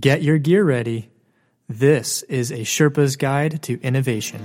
[0.00, 1.10] Get your gear ready.
[1.68, 4.40] This is a Sherpa's Guide to Innovation.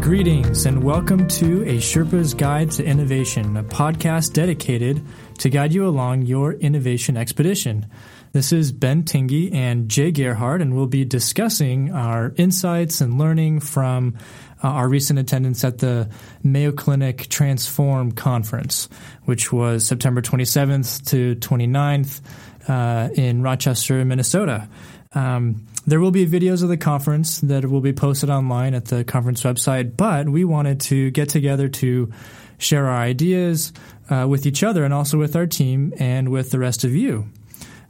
[0.00, 5.06] Greetings and welcome to A Sherpa's Guide to Innovation, a podcast dedicated
[5.38, 7.86] to guide you along your innovation expedition.
[8.32, 13.60] This is Ben Tingey and Jay Gerhart, and we'll be discussing our insights and learning
[13.60, 14.16] from
[14.64, 16.08] uh, our recent attendance at the
[16.42, 18.88] Mayo Clinic Transform Conference,
[19.26, 22.22] which was September 27th to 29th
[22.68, 24.66] uh, in Rochester, Minnesota.
[25.12, 29.04] Um, there will be videos of the conference that will be posted online at the
[29.04, 32.10] conference website, but we wanted to get together to
[32.56, 33.74] share our ideas
[34.08, 37.26] uh, with each other and also with our team and with the rest of you.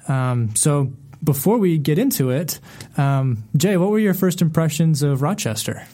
[0.09, 0.93] Um, so
[1.23, 2.59] before we get into it,
[2.97, 5.87] um, Jay, what were your first impressions of Rochester?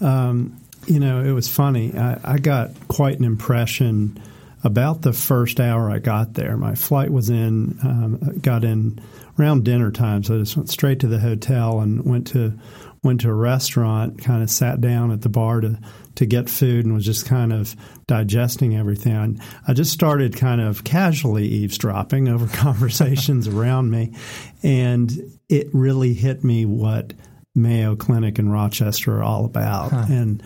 [0.00, 1.96] Um, you know, it was funny.
[1.96, 4.22] I, I, got quite an impression
[4.64, 6.56] about the first hour I got there.
[6.56, 9.00] My flight was in, um, got in
[9.38, 12.58] around dinner time, so I just went straight to the hotel and went to
[13.02, 15.78] went to a restaurant, kind of sat down at the bar to
[16.16, 17.76] to get food and was just kind of
[18.08, 19.40] digesting everything.
[19.68, 24.14] I just started kind of casually eavesdropping over conversations around me,
[24.62, 25.12] and
[25.48, 27.12] it really hit me what
[27.54, 29.92] Mayo Clinic in Rochester are all about.
[29.92, 30.06] Huh.
[30.08, 30.42] And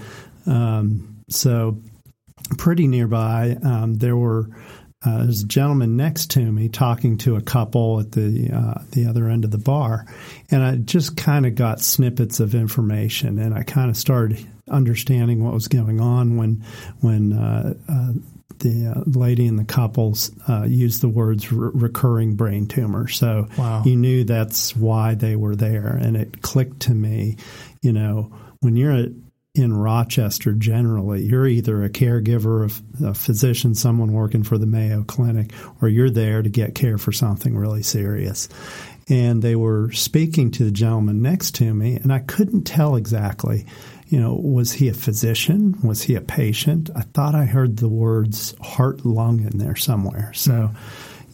[0.46, 1.80] um, so,
[2.58, 4.50] pretty nearby, um, there were.
[5.04, 9.06] Uh, there's a gentleman next to me talking to a couple at the uh, the
[9.06, 10.06] other end of the bar,
[10.50, 15.44] and I just kind of got snippets of information, and I kind of started understanding
[15.44, 16.64] what was going on when
[17.00, 18.12] when uh, uh,
[18.58, 23.08] the uh, lady and the couples uh, used the words re- recurring brain tumor.
[23.08, 23.82] So wow.
[23.84, 27.36] you knew that's why they were there, and it clicked to me.
[27.80, 29.08] You know, when you're
[29.54, 32.64] in Rochester, generally, you're either a caregiver,
[33.04, 37.12] a physician, someone working for the Mayo Clinic, or you're there to get care for
[37.12, 38.48] something really serious
[39.08, 43.66] and they were speaking to the gentleman next to me, and I couldn't tell exactly
[44.12, 45.74] you know, was he a physician?
[45.82, 46.90] Was he a patient?
[46.94, 50.32] I thought I heard the words heart lung in there somewhere.
[50.34, 50.70] So,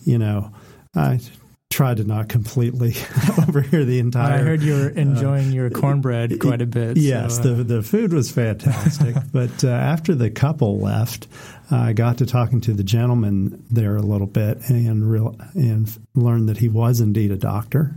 [0.04, 0.52] you know,
[0.94, 1.18] I
[1.70, 2.90] tried to not completely
[3.48, 4.34] overhear the entire.
[4.34, 6.96] I heard you were uh, enjoying uh, your cornbread quite a bit.
[6.96, 7.56] Yes, so, uh.
[7.56, 9.16] the the food was fantastic.
[9.32, 11.28] but uh, after the couple left,
[11.70, 16.48] I got to talking to the gentleman there a little bit and real and learned
[16.48, 17.94] that he was indeed a doctor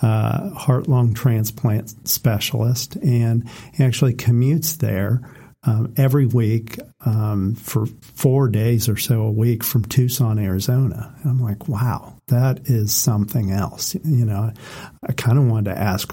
[0.00, 5.20] uh, heart lung transplant specialist, and he actually commutes there
[5.64, 11.14] um, every week um, for four days or so a week from Tucson, Arizona.
[11.22, 13.94] And I'm like, wow, that is something else.
[13.94, 14.52] You know,
[15.06, 16.10] I kind of wanted to ask,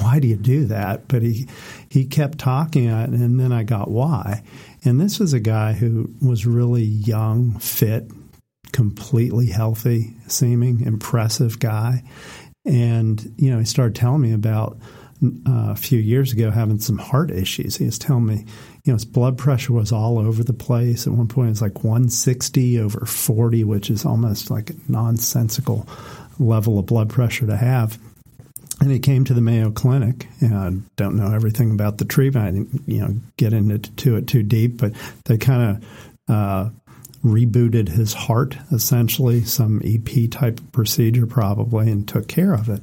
[0.00, 1.08] why do you do that?
[1.08, 1.48] But he
[1.90, 4.42] he kept talking, and then I got why.
[4.84, 8.08] And this was a guy who was really young, fit,
[8.72, 12.04] completely healthy seeming, impressive guy.
[12.64, 14.78] And, you know, he started telling me about
[15.24, 17.76] uh, a few years ago having some heart issues.
[17.76, 18.44] He was telling me,
[18.86, 21.08] you know, his blood pressure was all over the place.
[21.08, 25.88] At one point, it was like 160 over 40, which is almost like a nonsensical
[26.38, 27.98] level of blood pressure to have.
[28.80, 30.28] And he came to the Mayo Clinic.
[30.40, 32.46] And I don't know everything about the treatment.
[32.46, 34.92] I didn't, you know, get into it too deep, but
[35.24, 36.70] they kind of uh,
[37.24, 42.82] rebooted his heart, essentially, some EP type procedure probably, and took care of it.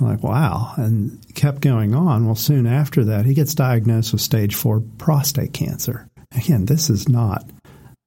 [0.00, 0.72] I'm like, wow.
[0.76, 2.26] And kept going on.
[2.26, 6.08] Well, soon after that, he gets diagnosed with stage four prostate cancer.
[6.34, 7.44] Again, this is not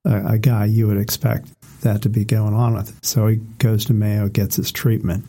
[0.05, 1.47] a, a guy you would expect
[1.81, 3.03] that to be going on with.
[3.03, 5.25] So he goes to Mayo, gets his treatment.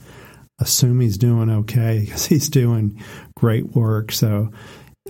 [0.59, 3.03] Assume he's doing okay because he's doing
[3.37, 4.13] great work.
[4.13, 4.51] So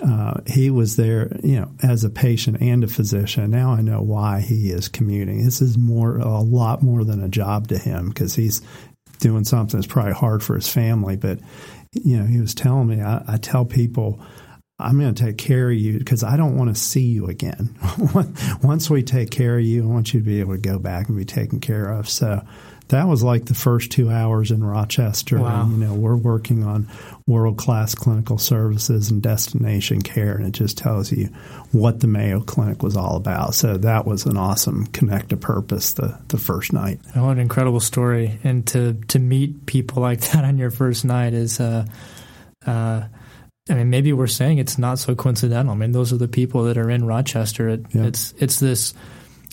[0.03, 3.51] uh, he was there, you know, as a patient and a physician.
[3.51, 5.45] Now I know why he is commuting.
[5.45, 8.61] This is more, a lot more than a job to him because he's
[9.19, 11.17] doing something that's probably hard for his family.
[11.17, 11.41] But,
[11.93, 14.21] you know, he was telling me, I, I tell people,
[14.79, 17.79] I'm going to take care of you because I don't want to see you again.
[18.63, 21.09] Once we take care of you, I want you to be able to go back
[21.09, 22.09] and be taken care of.
[22.09, 22.43] So
[22.89, 25.41] that was like the first two hours in Rochester.
[25.41, 25.63] Wow.
[25.63, 26.89] And, you know, we're working on
[27.27, 31.27] world class clinical services and destination care, and it just tells you
[31.73, 33.55] what the Mayo Clinic was all about.
[33.55, 37.01] So that was an awesome connect to purpose the, the first night.
[37.17, 38.39] Oh, an incredible story.
[38.45, 41.87] And to, to meet people like that on your first night is, uh,
[42.65, 43.03] uh,
[43.69, 45.73] I mean, maybe we're saying it's not so coincidental.
[45.73, 47.69] I mean, those are the people that are in Rochester.
[47.69, 48.05] It, yeah.
[48.05, 48.95] It's it's this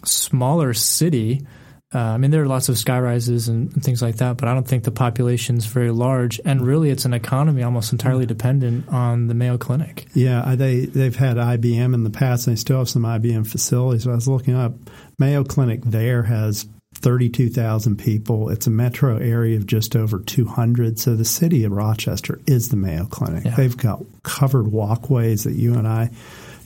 [0.06, 1.48] smaller city
[1.94, 4.48] uh, I mean, there are lots of sky rises and, and, things like that, but
[4.48, 6.40] I don't think the population is very large.
[6.44, 10.08] And really, it's an economy almost entirely dependent on the Mayo Clinic.
[10.14, 14.08] Yeah, they they've had IBM in the past, and they still have some IBM facilities.
[14.08, 14.74] I was looking up
[15.20, 18.50] Mayo Clinic there has 32,000 people.
[18.50, 21.00] It's a metro area of just over 200.
[21.00, 23.46] So the city of Rochester is the Mayo Clinic.
[23.46, 23.56] Yeah.
[23.56, 26.12] They've got covered walkways that you and I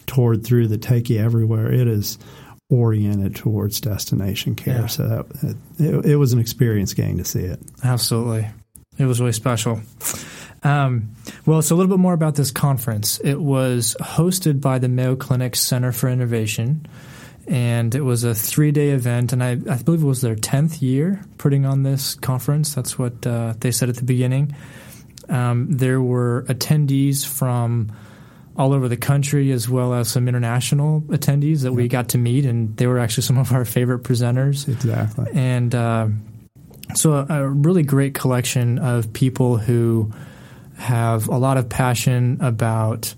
[0.06, 1.71] toured through that take you everywhere.
[1.71, 2.18] It is
[2.69, 4.81] oriented towards destination care.
[4.81, 4.88] Yeah.
[4.88, 7.60] So that, it, it, was an experience getting to see it.
[7.84, 8.50] Absolutely.
[8.98, 9.81] It was really special.
[10.64, 11.16] Um,
[11.46, 13.19] well, so a little bit more about this conference.
[13.19, 16.88] It was hosted by the Mayo Clinic Center for Innovation,
[17.48, 19.34] and it was a three day event.
[19.34, 22.74] And I, I, believe it was their 10th year putting on this conference.
[22.74, 24.56] That's what uh, they said at the beginning.
[25.30, 27.92] Um, there were attendees from
[28.57, 32.45] all over the country, as well as some international attendees that we got to meet,
[32.45, 34.68] and they were actually some of our favorite presenters.
[34.68, 35.27] Exactly.
[35.33, 36.07] And uh,
[36.95, 40.12] so, a, a, really great collection of people who
[40.77, 43.13] have a lot of passion about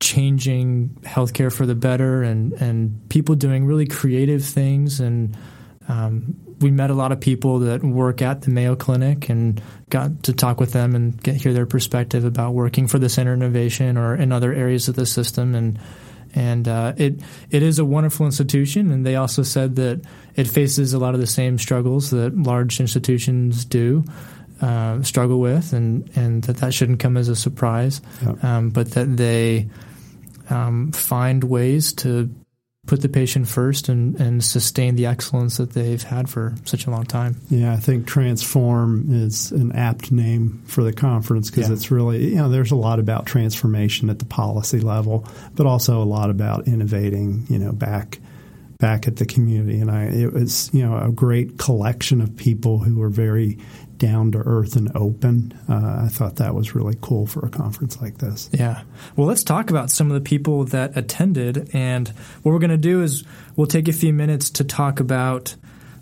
[0.00, 5.36] changing healthcare for the better, and and people doing really creative things and
[5.88, 10.22] um, we met a lot of people that work at the Mayo Clinic and got
[10.22, 13.98] to talk with them and get hear their perspective about working for the Center Innovation
[13.98, 15.54] or in other areas of the system.
[15.54, 15.78] And
[16.34, 17.20] and uh, it
[17.50, 18.90] it is a wonderful institution.
[18.90, 20.06] And they also said that
[20.36, 24.02] it faces a lot of the same struggles that large institutions do
[24.62, 28.00] uh, struggle with and and that that shouldn't come as a surprise.
[28.42, 29.68] Um, but that they
[30.48, 32.34] um, find ways to
[32.86, 36.90] put the patient first and, and sustain the excellence that they've had for such a
[36.90, 37.40] long time.
[37.48, 41.74] Yeah, I think Transform is an apt name for the conference because yeah.
[41.74, 46.02] it's really, you know, there's a lot about transformation at the policy level, but also
[46.02, 48.18] a lot about innovating, you know, back
[48.78, 49.80] back at the community.
[49.80, 53.58] And I, it was, you know, a great collection of people who were very
[54.04, 55.58] down to earth and open.
[55.66, 58.50] Uh, I thought that was really cool for a conference like this.
[58.52, 58.82] Yeah.
[59.16, 61.70] Well, let's talk about some of the people that attended.
[61.72, 62.08] And
[62.42, 63.24] what we're going to do is
[63.56, 65.56] we'll take a few minutes to talk about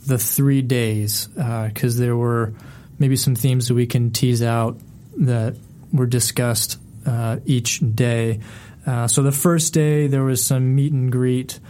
[0.05, 2.53] the three days because uh, there were
[2.99, 4.81] maybe some themes that we can tease out
[5.19, 5.55] that
[5.93, 8.41] were discussed uh, each day.
[8.85, 11.61] Uh, so the first day, there was some meet and greet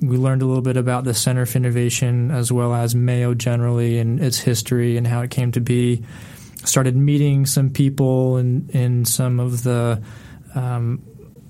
[0.00, 3.98] we learned a little bit about the Center for Innovation as well as Mayo generally
[3.98, 6.04] and its history and how it came to be.
[6.64, 10.02] Started meeting some people in, in some of the
[10.54, 11.02] um,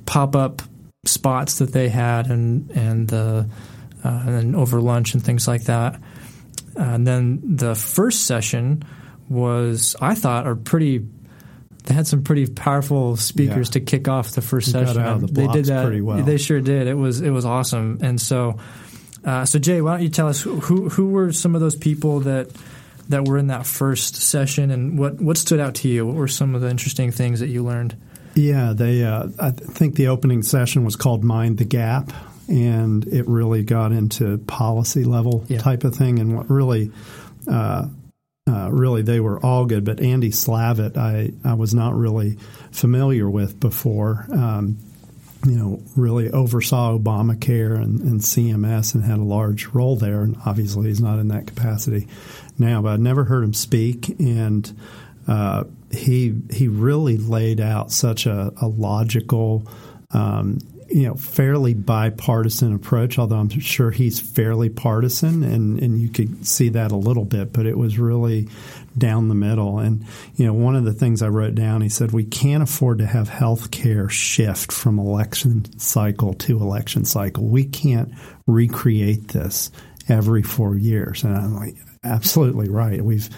[0.06, 0.62] pop up
[1.04, 3.48] spots that they had and and the
[4.04, 6.00] uh, and over lunch and things like that.
[6.76, 8.84] And then the first session
[9.28, 11.06] was I thought a pretty
[11.88, 13.72] they had some pretty powerful speakers yeah.
[13.72, 15.20] to kick off the first you session.
[15.20, 16.22] The they did that pretty well.
[16.22, 16.86] They sure did.
[16.86, 18.00] It was it was awesome.
[18.02, 18.58] And so,
[19.24, 22.20] uh, so Jay, why don't you tell us who who were some of those people
[22.20, 22.50] that
[23.08, 26.06] that were in that first session, and what what stood out to you?
[26.06, 27.96] What were some of the interesting things that you learned?
[28.34, 29.02] Yeah, they.
[29.02, 32.12] Uh, I think the opening session was called "Mind the Gap,"
[32.48, 35.58] and it really got into policy level yeah.
[35.58, 36.18] type of thing.
[36.18, 36.92] And what really
[37.50, 37.86] uh,
[38.48, 39.84] uh, really they were all good.
[39.84, 42.38] But Andy Slavitt, I, I was not really
[42.70, 44.26] familiar with before.
[44.32, 44.78] Um,
[45.46, 50.22] you know, really oversaw Obamacare and, and, CMS and had a large role there.
[50.22, 52.08] And obviously, he's not in that capacity
[52.58, 52.82] now.
[52.82, 54.70] But I'd never heard him speak, and
[55.28, 59.70] uh, he he really laid out such a, a logical
[60.10, 63.18] um, you know fairly bipartisan approach.
[63.18, 67.52] Although I'm sure he's fairly partisan, and and you could see that a little bit,
[67.52, 68.48] but it was really
[68.96, 69.78] down the middle.
[69.78, 70.04] And
[70.34, 73.06] you know, one of the things I wrote down, he said we can't afford to
[73.06, 77.46] have health care shift from election cycle to election cycle.
[77.46, 78.12] We can't
[78.46, 79.70] recreate this
[80.08, 81.22] every four years.
[81.24, 83.02] And I'm like, absolutely right.
[83.02, 83.28] We've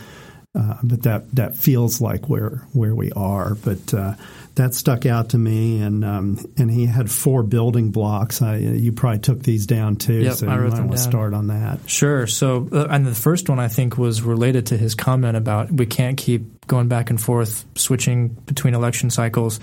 [0.53, 3.55] uh, but that that feels like where where we are.
[3.55, 4.15] But uh,
[4.57, 8.43] that stuck out to me, and um, and he had four building blocks.
[8.43, 11.49] I, you probably took these down too, yep, so I wrote you might start on
[11.49, 11.89] that.
[11.89, 12.27] Sure.
[12.27, 15.87] So, uh, and the first one I think was related to his comment about we
[15.87, 19.61] can't keep going back and forth, switching between election cycles,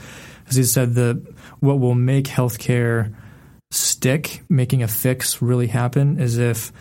[0.47, 1.21] as he said that
[1.59, 3.13] what will make healthcare
[3.71, 6.71] stick, making a fix really happen, is if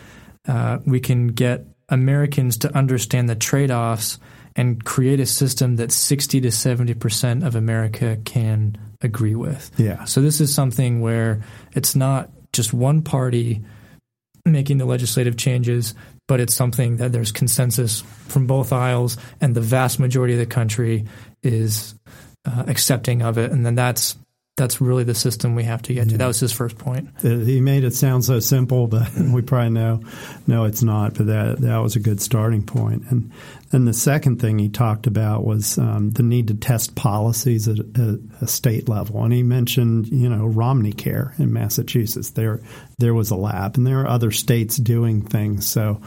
[0.47, 4.19] uh, we can get Americans to understand the trade offs
[4.55, 9.71] and create a system that 60 to 70% of America can agree with.
[9.77, 10.03] Yeah.
[10.05, 11.41] So this is something where
[11.73, 13.63] it's not just one party
[14.43, 15.93] making the legislative changes,
[16.27, 20.45] but it's something that there's consensus from both aisles and the vast majority of the
[20.45, 21.05] country
[21.43, 21.95] is
[22.45, 23.51] uh, accepting of it.
[23.51, 24.17] And then that's
[24.57, 26.11] that's really the system we have to get yeah.
[26.13, 26.17] to.
[26.17, 27.09] That was his first point.
[27.21, 30.01] He made it sound so simple, but we probably know
[30.47, 31.13] no, it's not.
[31.13, 33.03] But that that was a good starting point.
[33.09, 33.31] And
[33.69, 37.79] then the second thing he talked about was um, the need to test policies at
[37.79, 39.23] a, a, state level.
[39.23, 42.31] And he mentioned, you know, Romney Care in Massachusetts.
[42.31, 42.61] There
[42.97, 45.67] there was a lab, and there are other states doing things.
[45.67, 46.01] So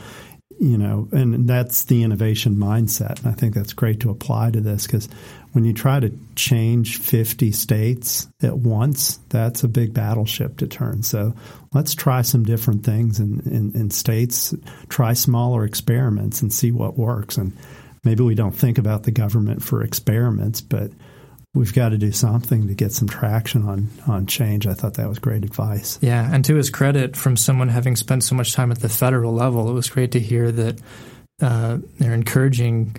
[0.61, 3.21] you know, and that's the innovation mindset.
[3.21, 5.09] And I think that's great to apply to this because
[5.53, 11.03] when you try to change 50 states at once, that's a big battleship to turn.
[11.03, 11.35] So
[11.73, 14.55] let's try some different things in, in, in states,
[14.91, 17.39] try smaller experiments and see what works.
[17.39, 17.57] And
[18.05, 20.91] maybe we don't think about the government for experiments, but
[21.55, 24.67] we've got to do something to get some traction on on change.
[24.67, 25.99] I thought that was great advice.
[26.01, 29.33] Yeah, and to his credit, from someone having spent so much time at the federal
[29.33, 30.81] level, it was great to hear that
[31.43, 32.97] uh, they're encouraging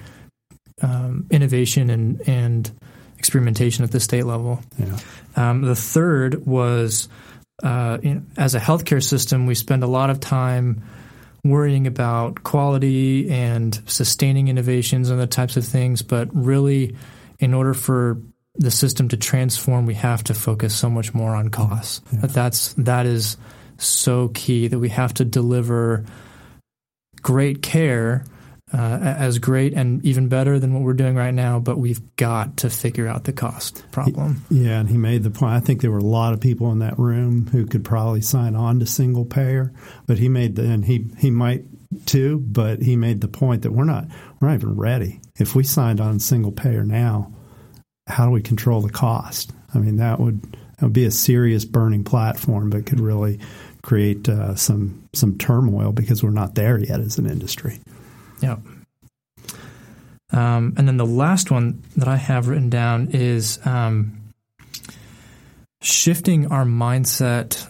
[0.81, 2.71] um, innovation and and
[3.17, 4.61] experimentation at the state level.
[4.77, 4.97] Yeah.
[5.35, 7.07] Um, the third was
[7.63, 10.83] uh, you know, as a healthcare system, we spend a lot of time
[11.43, 16.95] worrying about quality and sustaining innovations and the types of things, but really,
[17.39, 18.19] in order for
[18.55, 22.01] the system to transform, we have to focus so much more on costs.
[22.11, 22.19] Yeah.
[22.21, 23.37] But that's that is
[23.77, 26.05] so key that we have to deliver
[27.21, 28.25] great care
[28.73, 32.57] uh, as great and even better than what we're doing right now, but we've got
[32.57, 34.43] to figure out the cost problem.
[34.49, 35.53] Yeah, and he made the point.
[35.53, 38.55] I think there were a lot of people in that room who could probably sign
[38.55, 39.73] on to single payer,
[40.07, 41.65] but he made the and he he might
[42.05, 44.05] too, but he made the point that we're not
[44.39, 45.19] we're not even ready.
[45.37, 47.33] If we signed on single payer now,
[48.11, 49.51] how do we control the cost?
[49.73, 53.39] I mean, that would that would be a serious burning platform, but could really
[53.81, 57.79] create uh, some some turmoil because we're not there yet as an industry.
[58.41, 58.57] Yeah.
[60.33, 64.21] Um, and then the last one that I have written down is um,
[65.81, 67.67] shifting our mindset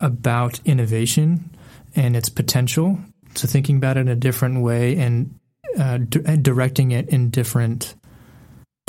[0.00, 1.56] about innovation
[1.94, 2.98] and its potential.
[3.34, 5.38] So thinking about it in a different way and
[5.78, 7.94] uh, directing it in different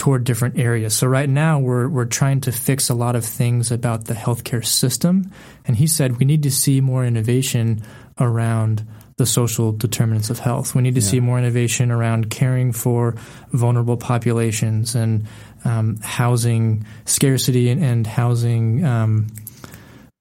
[0.04, 0.94] toward different areas.
[0.94, 4.66] So right now we're we're trying to fix a lot of things about the healthcare
[4.66, 5.32] system,
[5.64, 7.82] and he said we need to see more innovation
[8.20, 10.76] around the social determinants of health.
[10.76, 11.08] We need to yeah.
[11.08, 13.16] see more innovation around caring for
[13.54, 15.26] vulnerable populations and
[15.64, 18.84] um, housing scarcity and, and housing.
[18.84, 19.28] Um,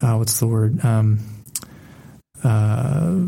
[0.00, 0.84] uh, what's the word?
[0.84, 1.18] Um,
[2.44, 3.22] uh,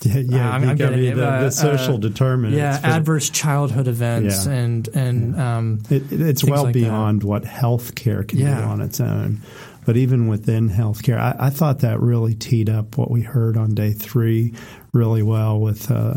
[0.02, 2.56] yeah, yeah, I'm, I'm the, the, uh, social uh, determinants.
[2.56, 4.52] Yeah, adverse childhood events yeah.
[4.52, 5.58] and and yeah.
[5.58, 7.26] um, it, it's well like beyond that.
[7.26, 8.60] what healthcare can yeah.
[8.60, 9.40] do on its own.
[9.84, 13.74] But even within healthcare, I, I, thought that really teed up what we heard on
[13.74, 14.54] day three
[14.92, 15.90] really well with.
[15.90, 16.14] Uh,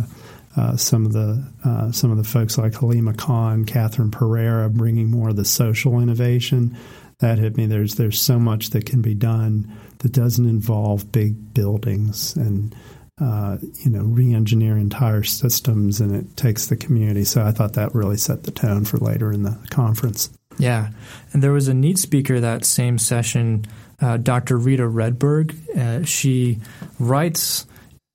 [0.58, 5.10] uh, some of the uh, some of the folks like Halima Khan, Kathryn Perera, bringing
[5.10, 6.76] more of the social innovation
[7.20, 7.68] that hit me.
[7.68, 12.76] There's there's so much that can be done that doesn't involve big buildings and
[13.22, 17.24] uh, you know, re-engineer entire systems, and it takes the community.
[17.24, 20.32] So I thought that really set the tone for later in the conference.
[20.58, 20.90] Yeah,
[21.32, 23.66] and there was a neat speaker that same session,
[24.02, 24.58] uh, Dr.
[24.58, 25.56] Rita Redberg.
[25.78, 26.60] Uh, she
[27.00, 27.68] writes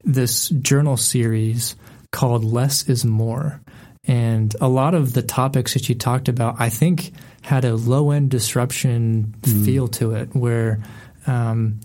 [0.05, 1.77] this journal series
[2.11, 3.61] called "Less Is More,"
[4.05, 8.31] and a lot of the topics that she talked about, I think, had a low-end
[8.31, 9.65] disruption mm.
[9.65, 10.83] feel to it, where
[11.29, 11.81] um,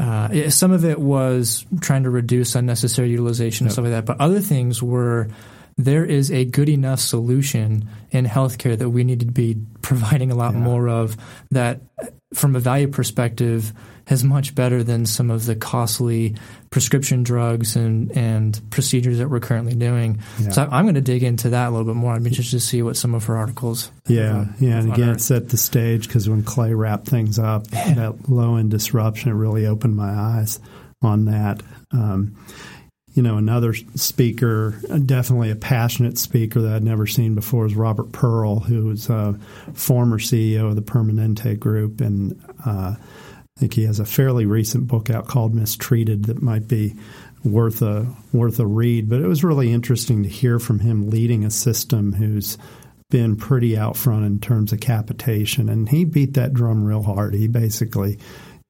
[0.00, 3.72] uh, some of it was trying to reduce unnecessary utilization and yep.
[3.74, 5.28] stuff like that, but other things were
[5.76, 10.34] there is a good enough solution in healthcare that we need to be providing a
[10.34, 10.60] lot yeah.
[10.60, 11.16] more of
[11.50, 11.80] that
[12.32, 13.72] from a value perspective
[14.10, 16.34] is much better than some of the costly
[16.70, 20.20] prescription drugs and, and procedures that we're currently doing.
[20.40, 20.50] Yeah.
[20.50, 22.12] So I'm going to dig into that a little bit more.
[22.12, 23.90] I'm interested to see what some of her articles.
[24.06, 27.94] Yeah, yeah, and again, set the stage because when Clay wrapped things up, yeah.
[27.94, 30.58] that low end disruption, it really opened my eyes
[31.02, 31.62] on that.
[31.92, 32.36] Um,
[33.14, 38.12] you know, another speaker, definitely a passionate speaker that I'd never seen before, is Robert
[38.12, 39.36] Pearl, who was a
[39.74, 42.94] former CEO of the Permanente Group, and uh,
[43.60, 46.96] I think he has a fairly recent book out called Mistreated that might be
[47.44, 49.10] worth a worth a read.
[49.10, 52.56] But it was really interesting to hear from him leading a system who's
[53.10, 57.34] been pretty out front in terms of capitation, and he beat that drum real hard.
[57.34, 58.18] He basically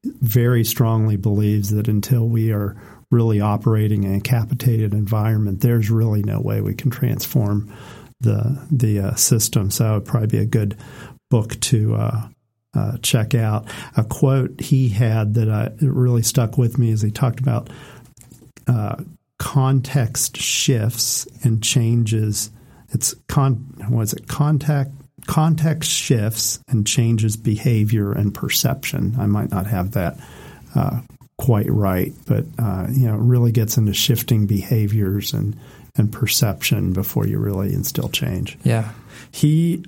[0.02, 2.76] very strongly believes that until we are
[3.12, 7.72] really operating in a capitated environment, there's really no way we can transform
[8.20, 9.70] the the uh, system.
[9.70, 10.76] So it would probably be a good
[11.30, 12.28] book to uh,
[12.74, 13.66] uh, check out.
[13.96, 17.70] A quote he had that I, really stuck with me is he talked about
[18.66, 18.96] uh,
[19.38, 22.50] context shifts and changes.
[22.90, 24.90] It's con was it contact
[25.26, 29.16] context shifts and changes behavior and perception.
[29.18, 30.18] I might not have that
[30.74, 31.00] uh,
[31.38, 35.58] quite right, but uh, you know, really gets into shifting behaviors and
[35.96, 38.56] and perception before you really instill change.
[38.62, 38.92] Yeah,
[39.32, 39.84] he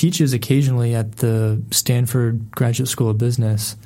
[0.00, 3.76] teaches occasionally at the Stanford Graduate School of Business,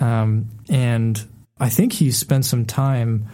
[0.00, 1.24] um, and
[1.60, 3.28] I think he spent some time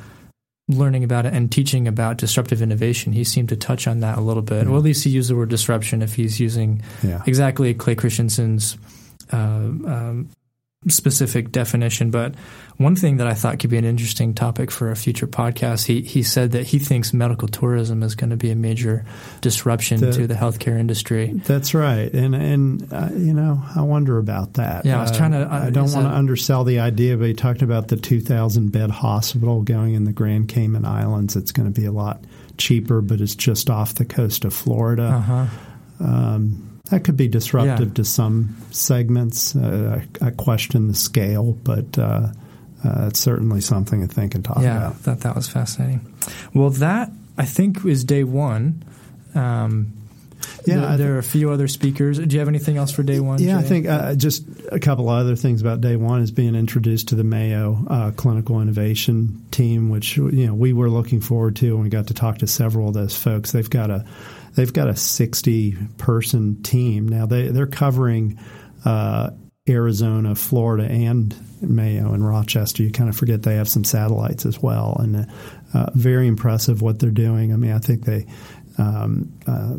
[0.69, 3.15] learning about it and teaching about disruptive innovation.
[3.15, 4.65] He seemed to touch on that a little bit.
[4.65, 4.69] Yeah.
[4.69, 7.23] Well, at least he used the word disruption if he's using yeah.
[7.27, 8.77] exactly Clay Christensen's
[9.33, 10.29] uh, um,
[10.87, 12.11] specific definition.
[12.11, 12.35] But
[12.79, 16.01] one thing that I thought could be an interesting topic for a future podcast, he
[16.01, 19.05] he said that he thinks medical tourism is going to be a major
[19.41, 21.33] disruption to the healthcare industry.
[21.45, 24.87] That's right, and and uh, you know I wonder about that.
[24.87, 25.39] Yeah, I was trying to.
[25.39, 28.71] Uh, I don't want to undersell the idea, but he talked about the two thousand
[28.71, 31.35] bed hospital going in the Grand Cayman Islands.
[31.35, 32.23] It's going to be a lot
[32.59, 35.09] cheaper, but it's just off the coast of Florida.
[35.09, 35.47] Uh-huh.
[36.01, 37.95] Um, that could be disruptive yeah.
[37.95, 39.57] to some segments.
[39.57, 42.29] Uh, I, I, question the scale, but uh,
[42.85, 44.93] uh, it's certainly something to think and talk yeah, about.
[44.93, 46.15] Yeah, thought that was fascinating.
[46.55, 48.85] Well, that I think is day one.
[49.35, 49.93] Um,
[50.67, 52.19] yeah, there, there, are a few other speakers.
[52.19, 53.41] Do you have anything else for day one?
[53.41, 53.65] Yeah, Jay?
[53.65, 57.15] I think uh, just a couple other things about day one is being introduced to
[57.15, 61.83] the Mayo uh, Clinical Innovation Team, which you know we were looking forward to, and
[61.83, 63.53] we got to talk to several of those folks.
[63.53, 64.05] They've got a
[64.55, 67.09] they've got a 60 person team.
[67.09, 68.39] Now they, they're covering
[68.85, 69.31] uh,
[69.69, 72.83] Arizona, Florida, and Mayo and Rochester.
[72.83, 74.97] You kind of forget they have some satellites as well.
[75.01, 75.27] And
[75.75, 77.53] uh, very impressive what they're doing.
[77.53, 78.27] I mean, I think they,
[78.79, 79.77] um, uh,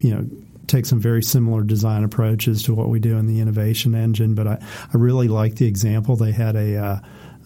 [0.00, 0.28] you know,
[0.66, 4.34] take some very similar design approaches to what we do in the innovation engine.
[4.34, 4.58] But I,
[4.92, 6.16] I really like the example.
[6.16, 6.76] They had a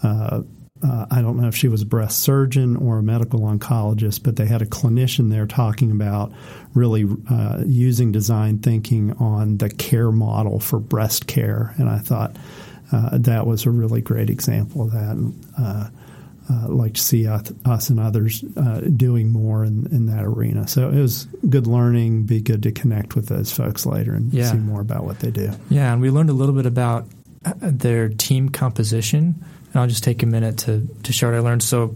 [0.03, 0.43] uh,
[0.87, 4.23] uh uh, I don't know if she was a breast surgeon or a medical oncologist,
[4.23, 6.33] but they had a clinician there talking about
[6.75, 11.75] really uh, using design thinking on the care model for breast care.
[11.79, 12.37] And I thought
[12.93, 15.13] uh, that was a really great example of that.
[15.13, 15.89] And, uh,
[16.49, 20.69] uh, like to see us, us and others uh, doing more in, in, that arena.
[20.69, 22.23] So it was good learning.
[22.23, 24.53] Be good to connect with those folks later and yeah.
[24.53, 25.51] see more about what they do.
[25.71, 27.09] Yeah, and we learned a little bit about
[27.61, 29.45] their team composition
[29.77, 31.63] and I'll just take a minute to, to share what I learned.
[31.63, 31.95] So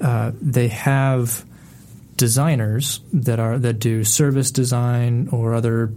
[0.00, 1.44] uh, they have
[2.16, 5.92] designers that are that do service design or other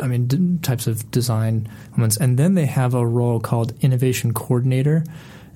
[0.00, 4.34] I mean d- types of design elements and then they have a role called innovation
[4.34, 5.04] coordinator.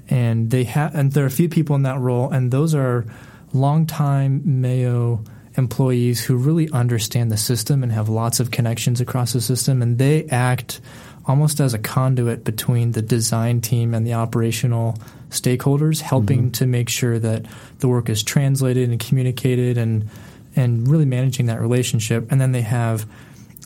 [0.08, 2.28] And they have and there are a few people in that role.
[2.28, 3.06] And those are
[3.52, 5.22] longtime Mayo
[5.56, 9.82] employees who really understand the system and have lots of connections across the system.
[9.82, 10.80] And they act
[11.26, 14.98] almost as a conduit between the design team and the operational
[15.30, 16.50] stakeholders, helping mm-hmm.
[16.50, 17.46] to make sure that
[17.78, 20.09] the work is translated and communicated and
[20.56, 22.30] and really managing that relationship.
[22.33, 23.06] And then they have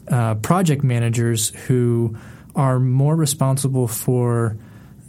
[0.09, 2.17] uh, project managers who
[2.55, 4.57] are more responsible for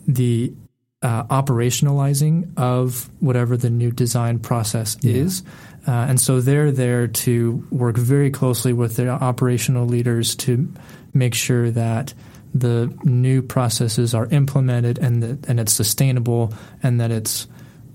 [0.07, 0.53] the
[1.01, 5.15] uh, operationalizing of whatever the new design process yeah.
[5.15, 5.43] is.
[5.87, 10.71] Uh, and so they're there to work very closely with their operational leaders to
[11.13, 12.13] make sure that
[12.55, 17.47] the new processes are implemented and that and it's sustainable and that it's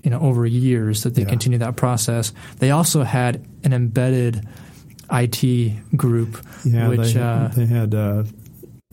[0.03, 1.29] you know over years that they yeah.
[1.29, 2.31] continue that process.
[2.59, 4.47] They also had an embedded
[5.11, 7.93] IT group, yeah, which they, uh, they had.
[7.93, 8.23] Uh,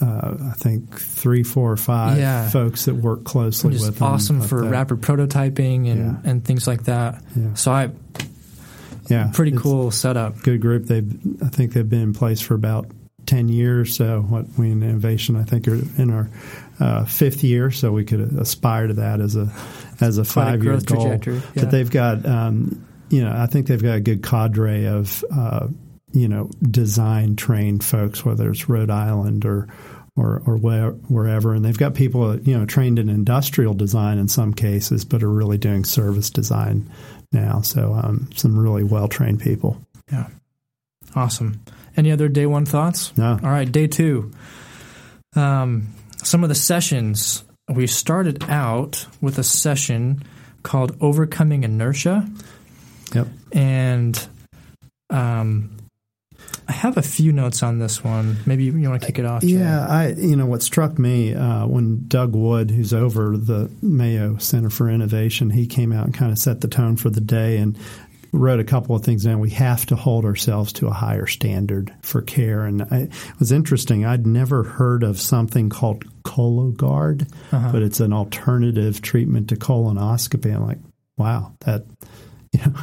[0.00, 2.48] uh, I think three, four, or five yeah.
[2.48, 4.06] folks that work closely Just with them.
[4.06, 4.70] awesome for that.
[4.70, 7.20] rapid prototyping and, and things like that.
[7.54, 7.90] So I,
[9.08, 10.40] yeah, pretty cool setup.
[10.40, 10.84] Good group.
[10.84, 12.86] They, I think they've been in place for about
[13.28, 13.94] 10 years.
[13.94, 16.30] So what we in innovation, I think, are in our
[16.80, 17.70] uh, fifth year.
[17.70, 19.52] So we could aspire to that as a
[20.00, 21.18] as a five year goal.
[21.24, 21.40] Yeah.
[21.54, 25.68] But they've got, um, you know, I think they've got a good cadre of, uh,
[26.12, 29.68] you know, design trained folks, whether it's Rhode Island or
[30.16, 31.54] or, or where, wherever.
[31.54, 35.30] And they've got people, you know, trained in industrial design in some cases, but are
[35.30, 36.90] really doing service design
[37.30, 37.60] now.
[37.60, 39.80] So um, some really well trained people.
[40.10, 40.26] Yeah.
[41.14, 41.60] Awesome.
[41.98, 43.16] Any other day one thoughts?
[43.18, 43.32] No.
[43.42, 44.30] All right, day two.
[45.34, 45.88] Um,
[46.22, 47.44] some of the sessions.
[47.68, 50.22] We started out with a session
[50.62, 52.26] called Overcoming Inertia.
[53.14, 53.26] Yep.
[53.52, 54.28] And
[55.10, 55.76] um,
[56.68, 58.36] I have a few notes on this one.
[58.46, 59.42] Maybe you want to kick it off.
[59.42, 59.48] Jay.
[59.48, 64.36] Yeah, I you know what struck me uh, when Doug Wood, who's over the Mayo
[64.38, 67.56] Center for Innovation, he came out and kind of set the tone for the day,
[67.56, 67.76] and
[68.32, 69.38] wrote a couple of things down.
[69.40, 72.64] We have to hold ourselves to a higher standard for care.
[72.64, 74.04] And I, it was interesting.
[74.04, 77.72] I'd never heard of something called Cologuard, uh-huh.
[77.72, 80.54] but it's an alternative treatment to colonoscopy.
[80.54, 80.78] I'm like,
[81.16, 81.84] wow, that,
[82.52, 82.74] you know,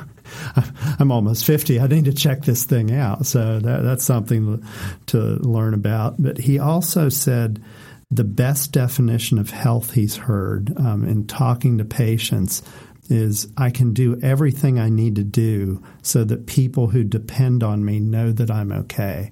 [1.00, 1.80] I'm almost 50.
[1.80, 3.26] I need to check this thing out.
[3.26, 4.66] So that, that's something
[5.08, 6.16] to learn about.
[6.22, 7.64] But he also said
[8.12, 12.62] the best definition of health he's heard um, in talking to patients
[13.10, 17.86] is I can do everything I need to do so that people who depend on
[17.86, 19.32] me know that I'm okay.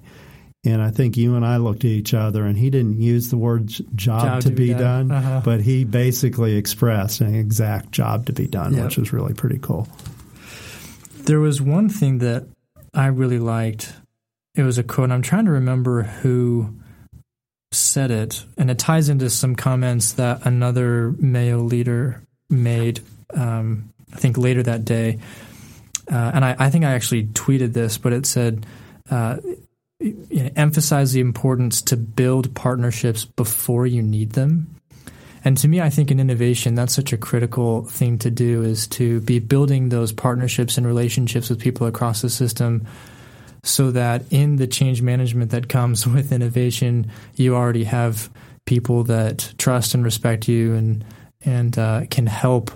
[0.66, 3.36] And I think you and I looked at each other, and he didn't use the
[3.36, 5.42] word job, job to, to, be, be done, done uh-huh.
[5.44, 8.84] but he basically expressed an exact job to be done, yep.
[8.84, 9.86] which was really pretty cool.
[11.24, 12.46] There was one thing that
[12.94, 13.92] I really liked.
[14.54, 15.10] It was a quote.
[15.10, 16.74] I'm trying to remember who
[17.72, 23.00] said it, and it ties into some comments that another Mayo leader made.
[23.32, 25.18] Um, I think later that day,
[26.10, 28.66] uh, and I, I, think I actually tweeted this, but it said.
[29.10, 29.36] Uh,
[30.00, 34.74] you know, emphasize the importance to build partnerships before you need them.
[35.44, 38.86] And to me, I think in innovation, that's such a critical thing to do is
[38.88, 42.86] to be building those partnerships and relationships with people across the system
[43.62, 48.30] so that in the change management that comes with innovation, you already have
[48.64, 51.04] people that trust and respect you and
[51.46, 52.70] and uh, can help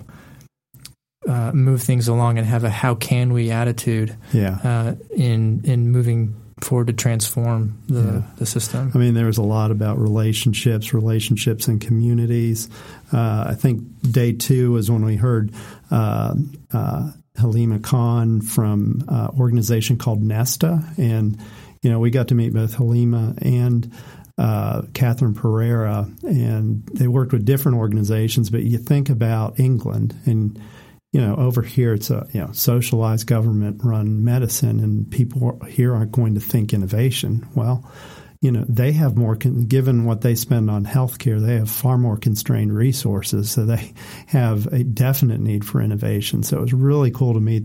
[1.29, 4.57] uh, move things along and have a how can we attitude yeah.
[4.63, 8.21] uh, in in moving forward to transform the, yeah.
[8.37, 8.91] the system.
[8.93, 12.69] I mean, there was a lot about relationships, relationships and communities.
[13.13, 15.53] Uh, I think day two was when we heard
[15.91, 16.35] uh,
[16.73, 21.39] uh, Halima Khan from an uh, organization called Nesta, and
[21.81, 23.91] you know we got to meet both Halima and.
[24.37, 28.49] Uh, Kathryn Perera, and they worked with different organizations.
[28.49, 30.57] But you think about England, and
[31.11, 35.93] you know, over here it's a you know socialized government run medicine, and people here
[35.93, 37.47] aren't going to think innovation.
[37.55, 37.89] Well,
[38.41, 42.15] you know, they have more given what they spend on healthcare, they have far more
[42.15, 43.93] constrained resources, so they
[44.27, 46.43] have a definite need for innovation.
[46.43, 47.63] So it was really cool to meet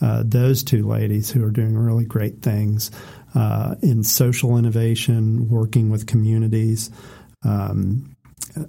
[0.00, 2.92] uh, those two ladies who are doing really great things
[3.34, 6.90] uh, in social innovation, working with communities.
[7.44, 8.14] Um,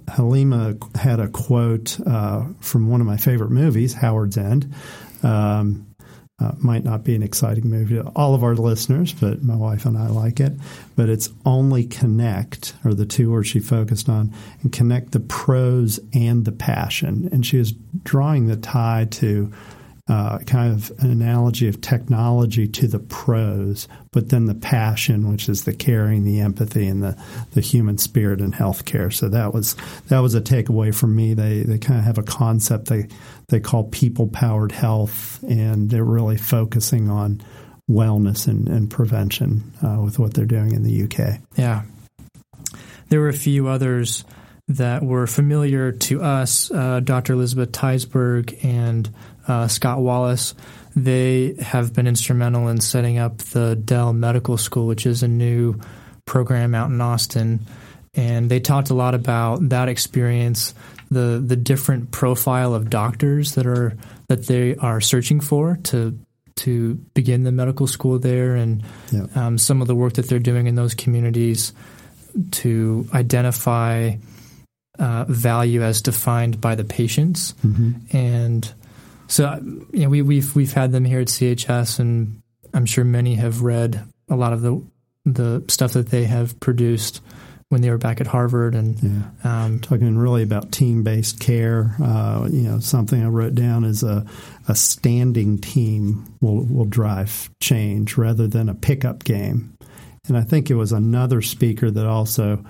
[0.08, 4.72] Halima had a quote uh, from one of my favorite movies, Howard's End.
[5.22, 5.86] Um,
[6.40, 9.86] uh, might not be an exciting movie to all of our listeners, but my wife
[9.86, 10.52] and I like it.
[10.96, 16.00] But it's only connect, or the two words she focused on, and connect the prose
[16.12, 17.28] and the passion.
[17.30, 19.52] And she was drawing the tie to
[20.06, 25.48] uh, kind of an analogy of technology to the prose, but then the passion, which
[25.48, 27.16] is the caring, the empathy, and the,
[27.52, 29.10] the human spirit in healthcare.
[29.10, 29.76] So that was
[30.08, 31.32] that was a takeaway for me.
[31.32, 33.08] They they kind of have a concept they
[33.48, 37.42] they call people powered health, and they're really focusing on
[37.90, 41.40] wellness and, and prevention uh, with what they're doing in the UK.
[41.56, 41.82] Yeah,
[43.08, 44.24] there were a few others
[44.68, 47.34] that were familiar to us, uh, Dr.
[47.34, 49.10] Elizabeth Teisberg and
[49.46, 50.54] uh, Scott Wallace.
[50.96, 55.80] They have been instrumental in setting up the Dell Medical School, which is a new
[56.24, 57.66] program out in Austin.
[58.14, 60.72] And they talked a lot about that experience,
[61.10, 63.96] the the different profile of doctors that are
[64.28, 66.16] that they are searching for to
[66.56, 68.84] to begin the medical school there, and
[69.34, 71.72] um, some of the work that they're doing in those communities
[72.52, 74.12] to identify
[74.98, 78.16] uh, value as defined by the patients mm-hmm.
[78.16, 78.72] and
[79.26, 79.60] so
[79.92, 83.62] you know, we, we've we've had them here at CHS, and I'm sure many have
[83.62, 84.82] read a lot of the
[85.24, 87.20] the stuff that they have produced
[87.70, 89.64] when they were back at Harvard, and yeah.
[89.64, 91.96] um, talking really about team based care.
[92.02, 94.26] Uh, you know, something I wrote down is a
[94.68, 99.76] a standing team will will drive change rather than a pickup game.
[100.26, 102.64] And I think it was another speaker that also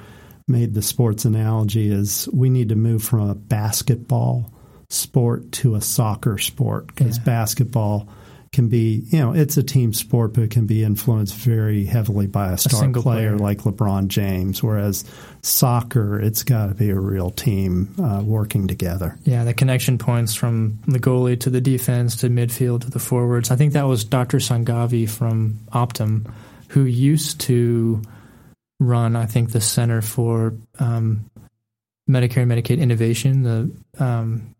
[0.48, 4.50] made the sports analogy is we need to move from a basketball
[4.94, 7.24] sport to a soccer sport because yeah.
[7.24, 8.08] basketball
[8.52, 12.28] can be, you know, it's a team sport, but it can be influenced very heavily
[12.28, 14.62] by a star a player, player, like LeBron James.
[14.62, 15.04] Whereas
[15.42, 19.18] soccer, it's got to be a real team uh, working together.
[19.24, 23.50] Yeah, the connection points from the goalie to the defense to midfield to the forwards.
[23.50, 24.38] I think that was Dr.
[24.38, 26.32] Sanghavi from Optum
[26.74, 28.02] who used to
[28.80, 31.30] run, I think, the Center for um,
[32.08, 34.53] Medicare and Medicaid Innovation, the um,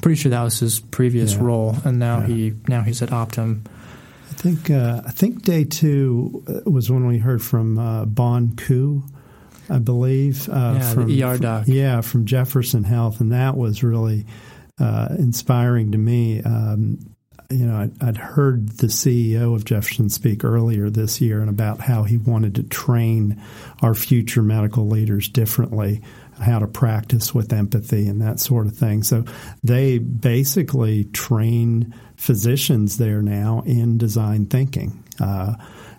[0.00, 1.42] pretty sure that was his previous yeah.
[1.42, 2.26] role, and now yeah.
[2.26, 3.66] he now he's at Optum.
[4.30, 8.54] I think uh, I think day two uh, was when we heard from uh, Bon
[8.56, 9.04] Ku,
[9.70, 10.48] I believe.
[10.48, 11.64] Uh, yeah, from, the ER doc.
[11.64, 14.26] From, yeah, from Jefferson Health, and that was really
[14.80, 16.42] uh, inspiring to me.
[16.42, 17.14] Um,
[17.50, 21.80] you know, I'd, I'd, heard the CEO of Jefferson speak earlier this year and about
[21.80, 23.40] how he wanted to train
[23.82, 26.02] our future medical leaders differently,
[26.40, 29.02] how to practice with empathy and that sort of thing.
[29.02, 29.24] So
[29.62, 35.02] they basically train physicians there now in design thinking.
[35.20, 35.54] Uh,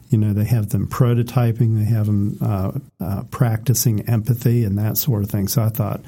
[0.09, 4.97] you know, they have them prototyping, they have them uh, uh, practicing empathy and that
[4.97, 5.47] sort of thing.
[5.47, 6.01] So I thought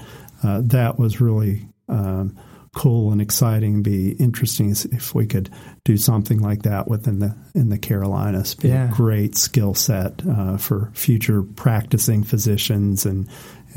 [0.43, 2.37] uh, that was really um,
[2.75, 3.81] cool and exciting.
[3.81, 5.49] Be interesting if we could
[5.83, 8.53] do something like that within the in the Carolinas.
[8.53, 8.91] Be yeah.
[8.91, 13.27] a great skill set uh, for future practicing physicians and,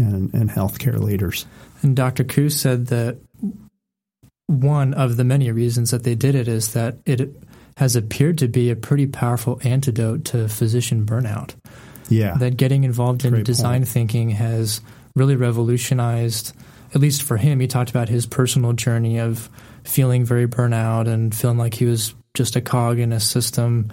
[0.00, 1.46] and and healthcare leaders.
[1.82, 2.24] And Dr.
[2.24, 3.18] Ku said that
[4.46, 7.30] one of the many reasons that they did it is that it
[7.76, 11.54] has appeared to be a pretty powerful antidote to physician burnout.
[12.08, 12.34] Yeah.
[12.36, 13.88] That getting involved in design point.
[13.88, 14.80] thinking has
[15.14, 16.52] really revolutionized,
[16.94, 19.48] at least for him, he talked about his personal journey of
[19.84, 23.92] feeling very burnout and feeling like he was just a cog in a system.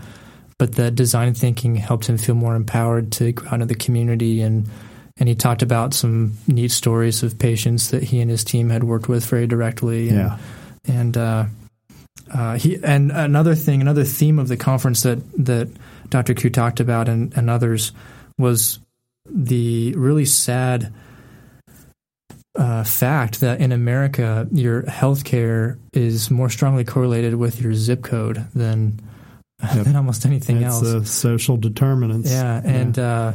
[0.57, 4.41] But that design thinking helped him feel more empowered to go out into the community
[4.41, 4.67] and
[5.19, 8.83] and he talked about some neat stories of patients that he and his team had
[8.83, 10.09] worked with very directly.
[10.09, 10.37] And, yeah.
[10.85, 11.45] And uh,
[12.33, 15.69] uh, he and another thing, another theme of the conference that that
[16.09, 16.33] Dr.
[16.33, 17.91] Ku talked about and, and others
[18.37, 18.79] was
[19.29, 20.93] the really sad
[22.57, 28.45] uh, fact that in America, your healthcare is more strongly correlated with your zip code
[28.53, 28.99] than
[29.61, 29.85] yep.
[29.85, 31.09] than almost anything it's else.
[31.09, 32.31] social determinants.
[32.31, 33.33] Yeah, and uh,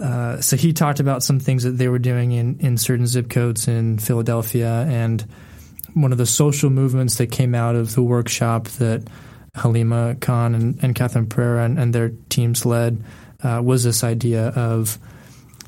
[0.00, 3.30] uh, so he talked about some things that they were doing in in certain zip
[3.30, 5.26] codes in Philadelphia and
[5.94, 9.02] one of the social movements that came out of the workshop that
[9.54, 13.02] Halima Khan and, and Kathryn Perera and, and their teams led
[13.42, 14.98] uh, was this idea of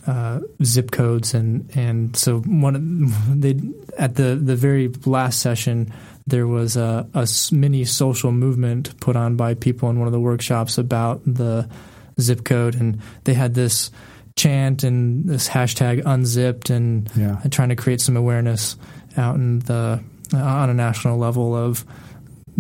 [0.06, 3.60] uh, zip codes and and so one they
[3.98, 5.92] at the the very last session
[6.26, 10.20] there was a, a mini social movement put on by people in one of the
[10.20, 11.68] workshops about the
[12.20, 13.90] zip code and they had this
[14.36, 17.40] chant and this hashtag unzipped and, yeah.
[17.42, 18.76] and trying to create some awareness
[19.16, 20.02] out in the
[20.32, 21.84] uh, on a national level of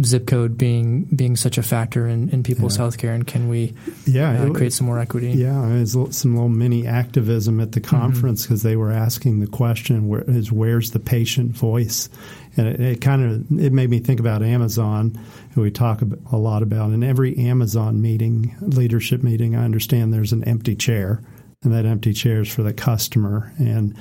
[0.02, 2.84] zip code being being such a factor in, in people's yeah.
[2.84, 3.74] healthcare, and can we
[4.06, 5.30] yeah uh, create some more equity?
[5.32, 7.96] Yeah, there's some little mini activism at the mm-hmm.
[7.96, 8.68] conference because mm-hmm.
[8.68, 12.08] they were asking the question: where, is where's the patient voice?
[12.56, 15.18] And it, it kind of it made me think about Amazon,
[15.54, 16.90] who we talk a lot about.
[16.90, 21.22] In every Amazon meeting, leadership meeting, I understand there's an empty chair,
[21.62, 23.96] and that empty chair is for the customer and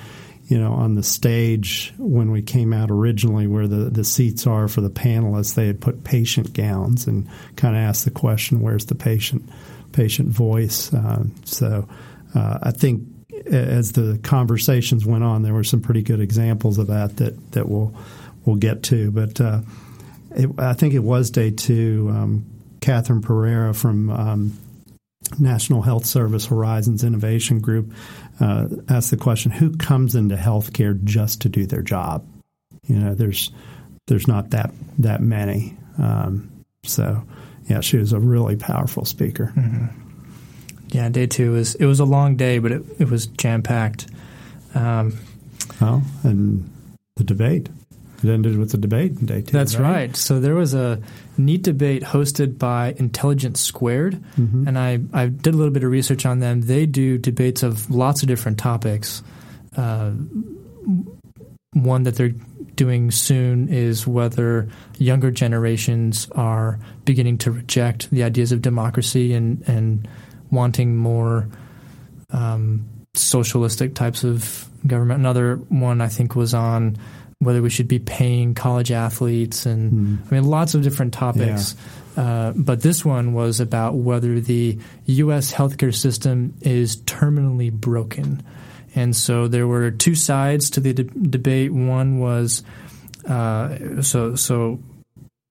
[0.48, 4.70] you know, on the stage when we came out originally, where the, the seats are
[4.70, 8.86] for the panelists, they had put patient gowns and kind of asked the question, "Where's
[8.86, 9.50] the patient
[9.92, 11.88] patient voice?" Uh, so,
[12.34, 13.04] uh, I think
[13.46, 17.68] as the conversations went on, there were some pretty good examples of that that that
[17.68, 17.94] we'll
[18.46, 19.12] we'll get to.
[19.12, 19.62] But uh,
[20.32, 22.08] it, I think it was day two.
[22.10, 22.46] Um,
[22.80, 24.58] Kathryn Perera from um,
[25.38, 27.92] National Health Service Horizons Innovation Group
[28.40, 32.26] uh, asked the question: Who comes into healthcare just to do their job?
[32.86, 33.52] You know, there's
[34.08, 35.78] there's not that that many.
[35.98, 36.52] Um,
[36.84, 37.24] so,
[37.66, 39.52] yeah, she was a really powerful speaker.
[39.56, 39.86] Mm-hmm.
[40.90, 44.08] Yeah, day two was it was a long day, but it, it was jam packed.
[44.74, 45.18] Um,
[45.82, 46.70] well, and
[47.16, 47.70] the debate.
[48.24, 49.52] It ended with a debate in day two.
[49.52, 49.92] That's right?
[49.92, 50.16] right.
[50.16, 51.02] So there was a
[51.38, 54.68] neat debate hosted by Intelligence Squared, mm-hmm.
[54.68, 56.62] and I, I did a little bit of research on them.
[56.62, 59.22] They do debates of lots of different topics.
[59.76, 60.12] Uh,
[61.74, 62.34] one that they're
[62.76, 69.68] doing soon is whether younger generations are beginning to reject the ideas of democracy and,
[69.68, 70.08] and
[70.52, 71.50] wanting more
[72.32, 75.20] um, socialistic types of government.
[75.20, 76.98] Another one I think was on
[77.40, 80.32] whether we should be paying college athletes, and mm.
[80.32, 81.76] I mean, lots of different topics.
[81.76, 82.24] Yeah.
[82.24, 85.54] Uh, but this one was about whether the U.S.
[85.54, 88.44] healthcare system is terminally broken.
[88.96, 91.72] And so there were two sides to the de- debate.
[91.72, 92.64] One was
[93.28, 94.80] uh, so so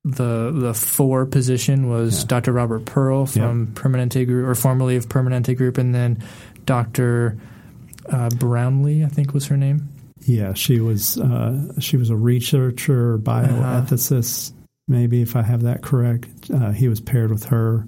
[0.05, 2.27] the the for position was yeah.
[2.27, 2.53] Dr.
[2.53, 3.81] Robert Pearl from yeah.
[3.81, 6.23] Permanente Group, or formerly of Permanente Group, and then
[6.65, 7.39] Dr.
[8.09, 9.89] Uh, Brownlee, I think was her name.
[10.27, 14.61] Yeah, she was uh, she was a researcher, bioethicist, uh-huh.
[14.89, 16.51] maybe if I have that correct.
[16.53, 17.87] Uh, he was paired with her.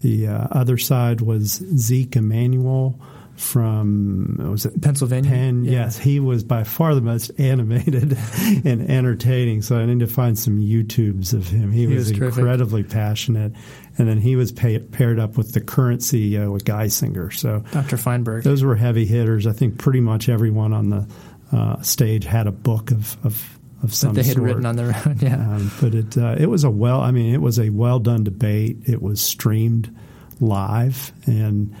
[0.00, 3.00] The uh, other side was Zeke Emanuel
[3.36, 5.30] from was it Pennsylvania?
[5.30, 5.64] Penn.
[5.64, 5.72] Yeah.
[5.72, 8.18] Yes, he was by far the most animated
[8.64, 9.62] and entertaining.
[9.62, 11.70] So I need to find some YouTubes of him.
[11.70, 13.52] He, he was, was incredibly passionate,
[13.96, 17.32] and then he was pay, paired up with the current CEO, with Geisinger.
[17.32, 17.96] So Dr.
[17.96, 18.42] Feinberg.
[18.42, 19.46] Those were heavy hitters.
[19.46, 21.06] I think pretty much everyone on the
[21.52, 24.46] uh, stage had a book of, of of some that they had sort.
[24.46, 25.16] written on their own.
[25.20, 27.00] Yeah, Um, but it uh, it was a well.
[27.00, 28.78] I mean, it was a well done debate.
[28.86, 29.94] It was streamed
[30.40, 31.74] live, and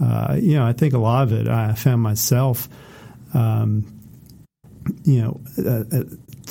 [0.00, 1.48] uh, you know, I think a lot of it.
[1.48, 2.68] I found myself,
[3.34, 3.84] um,
[5.04, 6.04] you know, uh, uh,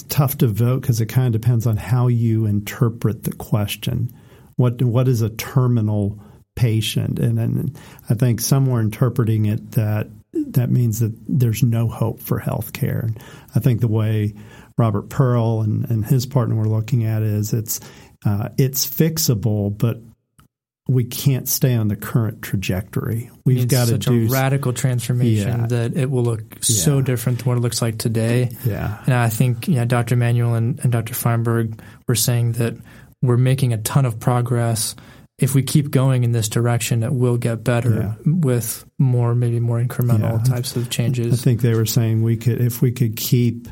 [0.10, 4.12] tough to vote because it kind of depends on how you interpret the question.
[4.58, 6.19] What what is a terminal
[6.55, 7.19] patient?
[7.19, 7.79] And, and
[8.10, 10.08] I think some were interpreting it that
[10.47, 12.99] that means that there's no hope for health care.
[12.99, 13.19] And
[13.56, 14.34] I think the way
[14.78, 17.80] Robert Pearl and, and his partner were looking at it is it's
[18.25, 19.97] uh, it's fixable, but
[20.88, 23.30] we can't stay on the current trajectory.
[23.45, 25.67] We've got to such do a radical transformation Yeah.
[25.67, 28.49] that it will look so different than what it looks like today.
[28.65, 30.15] yeah And I think yeah, Dr.
[30.15, 31.13] Manuel and, and Dr.
[31.13, 32.75] Feinberg were saying that
[33.21, 34.95] we're making a ton of progress.
[35.39, 39.82] If we keep going in this direction, it will get better with more, maybe more
[39.82, 40.54] incremental Yeah.
[40.56, 41.34] types of changes.
[41.39, 43.67] I think they were saying we could if we could keep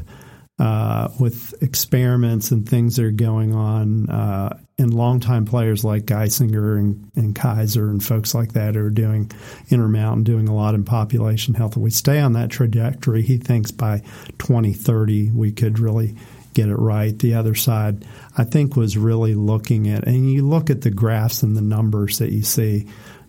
[0.60, 6.80] uh, with experiments and things that are going on uh, and longtime players like Geisinger
[6.80, 9.30] and, and Kaiser and folks like that who are doing
[9.70, 11.74] Intermountain, doing a lot in population health.
[11.74, 14.02] If we stay on that trajectory, he thinks by
[14.40, 16.16] 2030 we could really
[16.58, 17.18] get it right.
[17.18, 18.04] The other side,
[18.36, 22.18] I think, was really looking at, and you look at the graphs and the numbers
[22.18, 22.88] that you see,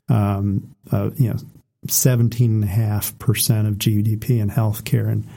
[0.08, 1.36] um, uh, you know,
[1.86, 5.28] 17.5% of GDP in healthcare, and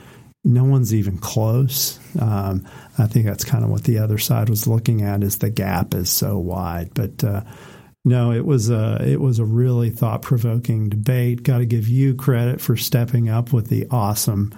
[0.42, 2.00] no one's even close.
[2.18, 2.66] Um,
[2.98, 5.94] I think that's kind of what the other side was looking at is the gap
[5.94, 6.94] is so wide.
[6.94, 7.42] But uh,
[8.06, 11.42] no, it was a it was a really thought provoking debate.
[11.42, 14.52] Got to give you credit for stepping up with the awesome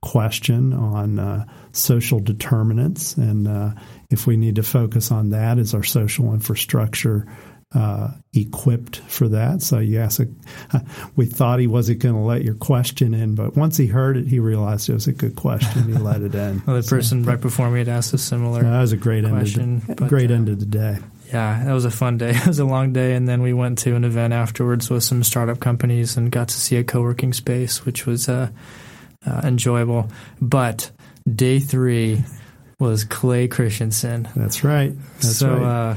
[0.00, 3.70] question on uh, social determinants, and uh,
[4.10, 7.26] if we need to focus on that, is our social infrastructure
[7.74, 9.62] uh, equipped for that?
[9.62, 10.00] So you
[10.72, 10.82] a,
[11.16, 14.26] we thought he wasn't going to let your question in, but once he heard it,
[14.26, 15.84] he realized it was a good question.
[15.84, 16.62] He let it in.
[16.66, 18.62] well, the So, person right before me had asked a similar.
[18.62, 19.82] that was a great question, end.
[19.82, 20.98] Of the, but, great uh, end of the day.
[21.28, 22.30] Yeah, that was a fun day.
[22.34, 25.22] It was a long day, and then we went to an event afterwards with some
[25.22, 28.48] startup companies and got to see a co-working space, which was uh,
[29.26, 30.08] uh, enjoyable.
[30.40, 30.90] But
[31.34, 32.24] day three
[32.78, 34.28] was Clay Christensen.
[34.36, 34.92] That's right.
[35.14, 35.62] That's so, right.
[35.62, 35.94] uh,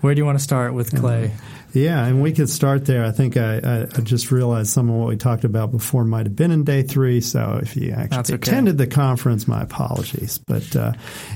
[0.00, 1.32] where do you want to start with Clay?
[1.72, 3.04] Yeah, and we could start there.
[3.04, 6.26] I think I, I, I just realized some of what we talked about before might
[6.26, 7.20] have been in day three.
[7.20, 8.50] So if you actually okay.
[8.50, 10.38] attended the conference, my apologies.
[10.38, 10.92] But uh,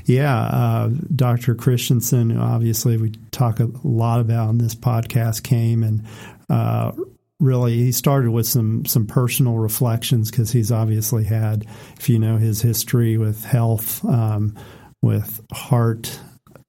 [0.06, 1.54] yeah, uh, Dr.
[1.54, 6.04] Christensen, obviously we talk a lot about on this podcast, came and
[6.50, 6.92] uh,
[7.40, 11.66] really he started with some some personal reflections because he's obviously had,
[11.98, 14.56] if you know his history with health, um,
[15.02, 16.18] with heart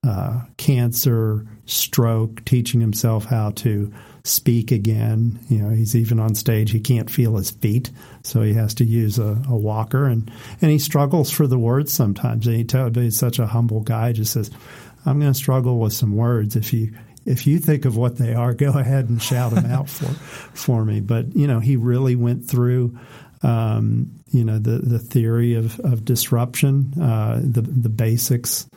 [0.06, 3.92] uh, cancer, stroke, teaching himself how to
[4.24, 5.38] speak again.
[5.48, 7.90] You know, he's even on stage, he can't feel his feet,
[8.22, 11.92] so he has to use a, a walker, and, and he struggles for the words
[11.92, 12.46] sometimes.
[12.46, 14.50] And he he's such a humble guy, just says,
[15.04, 16.56] I'm going to struggle with some words.
[16.56, 16.92] If you
[17.26, 20.06] if you think of what they are, go ahead and shout them out for
[20.54, 21.00] for me.
[21.00, 22.98] But you know, he really went through
[23.42, 28.68] um, you know the the theory of of disruption, uh, the the basics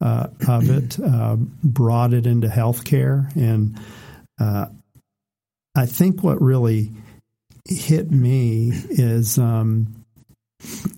[0.00, 3.80] uh, of it, uh, brought it into healthcare, and
[4.38, 4.66] uh,
[5.74, 6.92] I think what really
[7.66, 9.38] hit me is.
[9.38, 10.00] Um,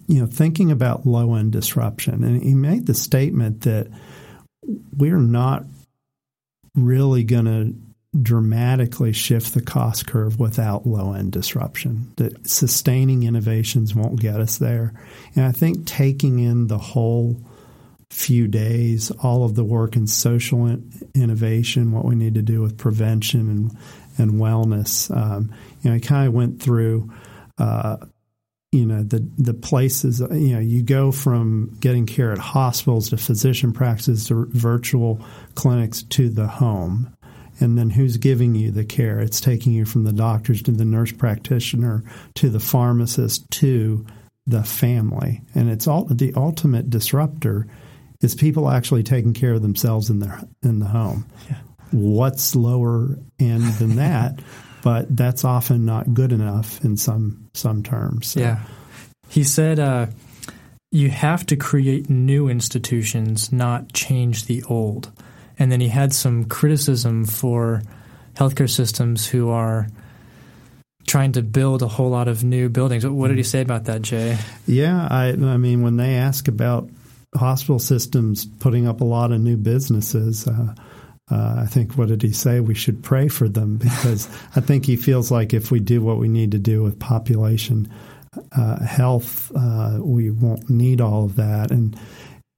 [0.06, 3.88] you know, thinking about low end disruption, and he made the statement that
[4.96, 5.64] we're not
[6.76, 7.74] really going to
[8.22, 12.12] dramatically shift the cost curve without low end disruption.
[12.16, 14.94] That sustaining innovations won't get us there.
[15.34, 17.36] And I think taking in the whole
[18.10, 22.60] few days, all of the work in social in- innovation, what we need to do
[22.60, 23.76] with prevention and
[24.18, 25.14] and wellness.
[25.14, 27.12] Um, you know, I kind of went through.
[27.58, 27.98] Uh,
[28.72, 33.16] you know the the places you know you go from getting care at hospitals to
[33.16, 35.24] physician practices to virtual
[35.54, 37.12] clinics to the home.
[37.58, 39.18] And then who's giving you the care?
[39.18, 44.04] It's taking you from the doctors to the nurse practitioner to the pharmacist to
[44.46, 45.40] the family.
[45.54, 47.66] And it's all the ultimate disruptor
[48.20, 51.26] is people actually taking care of themselves in their in the home.
[51.48, 51.56] Yeah.
[51.92, 54.40] what's lower end than that
[54.86, 58.28] but that's often not good enough in some some terms.
[58.28, 58.60] So, Yeah.
[59.28, 60.06] He said uh,
[60.92, 65.10] you have to create new institutions, not change the old.
[65.58, 67.82] And then he had some criticism for
[68.36, 69.88] healthcare systems who are
[71.08, 73.04] trying to build a whole lot of new buildings.
[73.04, 74.38] What did he say about that, Jay?
[74.68, 76.88] Yeah, I, I mean, when they ask about
[77.34, 80.76] hospital systems putting up a lot of new businesses, uh,
[81.30, 82.60] uh, I think what did he say?
[82.60, 86.18] We should pray for them because I think he feels like if we do what
[86.18, 87.92] we need to do with population
[88.52, 91.70] uh, health, uh, we won't need all of that.
[91.70, 91.98] And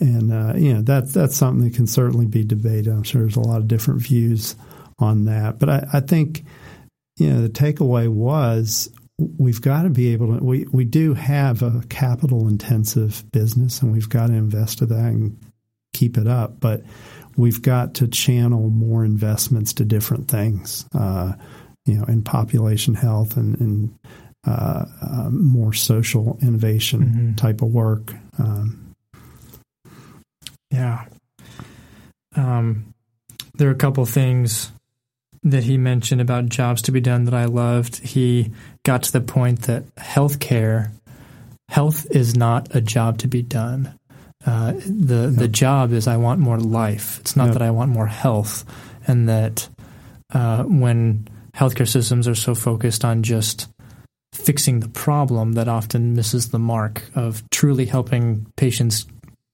[0.01, 2.89] and uh, you know that's that's something that can certainly be debated.
[2.89, 4.55] I'm sure there's a lot of different views
[4.99, 6.45] on that, but I, I think
[7.17, 11.63] you know the takeaway was we've got to be able to we, we do have
[11.63, 15.39] a capital intensive business and we've got to invest in that and
[15.93, 16.83] keep it up but
[17.39, 21.33] we've got to channel more investments to different things uh,
[21.87, 23.99] you know in population health and, and
[24.47, 27.35] uh, uh, more social innovation mm-hmm.
[27.35, 28.95] type of work um,
[30.71, 31.07] yeah
[32.37, 32.93] um,
[33.55, 34.71] there are a couple things
[35.43, 37.99] that he mentioned about jobs to be done that I loved.
[37.99, 38.53] He
[38.85, 40.93] got to the point that healthcare,
[41.69, 43.99] health is not a job to be done.
[44.47, 47.19] Uh, the the job is I want more life.
[47.21, 48.65] It's not that I want more health,
[49.07, 49.69] and that
[50.33, 53.69] uh, when healthcare systems are so focused on just
[54.33, 59.07] fixing the problem, that often misses the mark of truly helping patients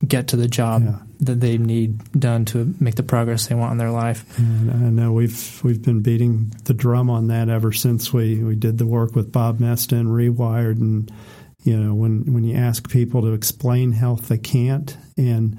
[0.07, 0.99] get to the job yeah.
[1.21, 4.39] that they need done to make the progress they want in their life.
[4.39, 8.55] And I know we've we've been beating the drum on that ever since we, we
[8.55, 10.79] did the work with Bob Moesta and Rewired.
[10.79, 11.11] And
[11.65, 15.59] you know, when when you ask people to explain health, they can't, and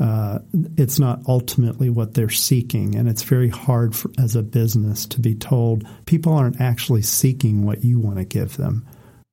[0.00, 0.40] uh,
[0.76, 2.96] it's not ultimately what they're seeking.
[2.96, 7.64] And it's very hard for, as a business to be told people aren't actually seeking
[7.64, 8.84] what you want to give them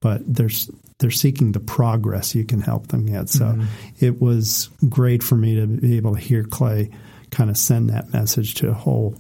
[0.02, 3.30] but there's they're seeking the progress you can help them get.
[3.30, 4.06] So mm-hmm.
[4.06, 6.92] it was great for me to be able to hear Clay
[7.32, 9.16] kind of send that message to a whole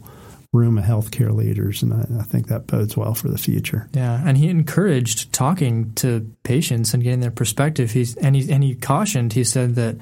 [0.54, 3.88] room of healthcare leaders, and I, I, think that bodes well for the future.
[3.93, 7.91] Yeah, and he encouraged talking to patients and getting their perspective.
[7.91, 9.34] He's and he and he cautioned.
[9.34, 9.97] He said that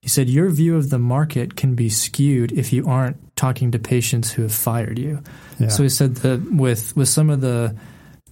[0.00, 3.78] he said your view of the market can be skewed if you aren't talking to
[3.78, 5.22] patients who have fired you.
[5.58, 5.68] Yeah.
[5.68, 7.76] So he said that with with some of the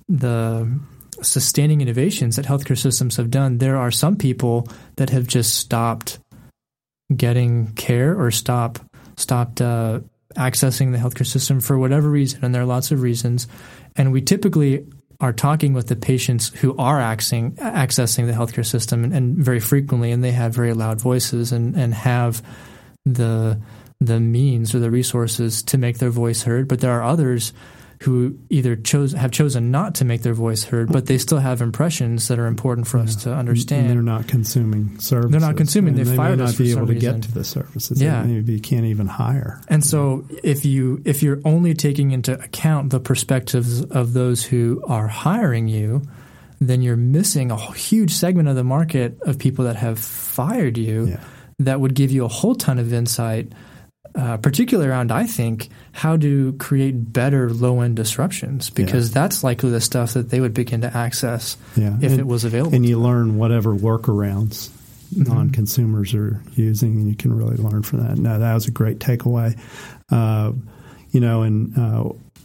[0.08, 0.80] the
[1.22, 6.20] sustaining innovations that healthcare systems have done, there are some people that have just stopped
[7.14, 8.78] getting care or stop
[9.16, 10.00] stopped uh,
[10.36, 13.46] accessing the healthcare system for whatever reason, and there are lots of reasons.
[13.96, 14.86] And we typically
[15.20, 19.60] are talking with the patients who are accessing, accessing the healthcare system, and, and very
[19.60, 22.42] frequently, and they have very loud voices and, and have
[23.04, 23.60] the
[24.02, 26.68] the means or the resources to make their voice heard.
[26.68, 27.52] But there are others
[28.04, 31.60] who either chose have chosen not to make their voice heard, but they still have
[31.60, 33.88] impressions that are important for us to understand.
[33.88, 35.30] And they're not consuming services.
[35.30, 35.96] They're not consuming.
[35.96, 37.20] They, they fired may not be able to reason.
[37.20, 38.00] get to the services.
[38.00, 39.60] Yeah, maybe you can't even hire.
[39.68, 44.82] And so, if you if you're only taking into account the perspectives of those who
[44.86, 46.02] are hiring you,
[46.58, 51.06] then you're missing a huge segment of the market of people that have fired you.
[51.06, 51.20] Yeah.
[51.58, 53.52] That would give you a whole ton of insight
[54.14, 59.22] uh, particularly around, I think, how to create better low end disruptions because yeah.
[59.22, 61.96] that's likely the stuff that they would begin to access yeah.
[62.00, 62.74] if and, it was available.
[62.74, 64.70] And you learn whatever workarounds
[65.14, 65.22] mm-hmm.
[65.22, 68.18] non consumers are using, and you can really learn from that.
[68.18, 69.58] No, that was a great takeaway.
[70.10, 70.52] Uh,
[71.10, 72.02] you know, in uh,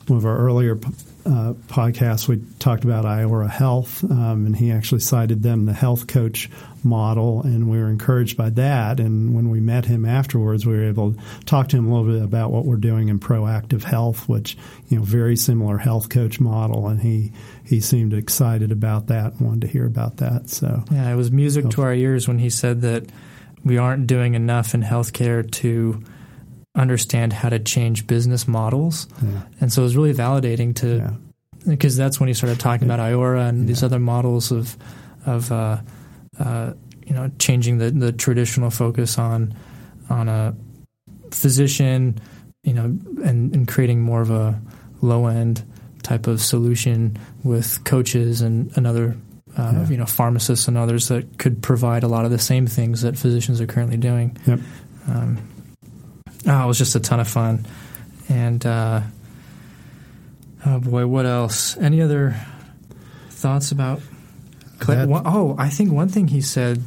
[0.07, 0.77] one of our earlier
[1.25, 6.05] uh, podcasts, we talked about Iora Health, um, and he actually cited them the health
[6.05, 6.49] coach
[6.83, 8.99] model, and we were encouraged by that.
[8.99, 12.13] And when we met him afterwards, we were able to talk to him a little
[12.13, 14.55] bit about what we're doing in proactive health, which
[14.89, 17.31] you know very similar health coach model, and he
[17.63, 20.49] he seemed excited about that and wanted to hear about that.
[20.49, 23.03] So yeah, it was music to our ears when he said that
[23.63, 26.03] we aren't doing enough in healthcare to
[26.75, 29.07] understand how to change business models.
[29.23, 29.41] Yeah.
[29.61, 31.17] And so it was really validating to
[31.67, 32.05] because yeah.
[32.05, 33.67] that's when he started talking about Iora and yeah.
[33.67, 34.77] these other models of
[35.25, 35.81] of uh,
[36.39, 36.73] uh,
[37.05, 39.55] you know changing the, the traditional focus on
[40.09, 40.55] on a
[41.31, 42.19] physician,
[42.63, 42.85] you know,
[43.23, 44.59] and, and creating more of a
[45.01, 45.63] low end
[46.03, 49.17] type of solution with coaches and another
[49.57, 49.87] uh, yeah.
[49.87, 53.17] you know pharmacists and others that could provide a lot of the same things that
[53.17, 54.37] physicians are currently doing.
[54.45, 54.59] Yep.
[55.07, 55.37] Um,
[56.47, 57.65] oh, it was just a ton of fun,
[58.29, 59.01] and uh,
[60.65, 61.77] oh boy, what else?
[61.77, 62.35] Any other
[63.29, 64.01] thoughts about?
[64.79, 65.05] Clay?
[65.09, 66.83] oh, I think one thing he said.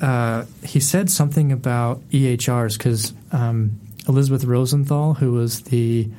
[0.00, 6.10] Uh, he said something about EHRs because um, Elizabeth Rosenthal, who was the